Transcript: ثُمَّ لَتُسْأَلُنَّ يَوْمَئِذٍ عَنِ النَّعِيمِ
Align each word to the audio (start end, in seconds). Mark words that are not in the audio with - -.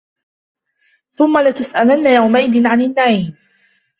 ثُمَّ 1.11 1.37
لَتُسْأَلُنَّ 1.37 2.07
يَوْمَئِذٍ 2.15 2.67
عَنِ 2.67 2.81
النَّعِيمِ 2.81 3.35